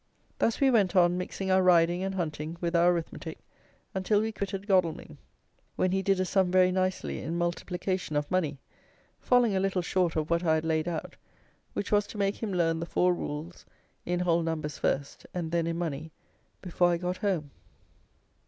[0.39, 3.37] Thus we went on mixing our riding and hunting with our arithmetic,
[3.93, 5.19] until we quitted Godalming,
[5.75, 8.57] when he did a sum very nicely in multiplication of money,
[9.19, 11.17] falling a little short of what I had laid out,
[11.73, 13.63] which was to make him learn the four rules
[14.03, 16.09] in whole numbers first, and then in money,
[16.63, 17.51] before I got home.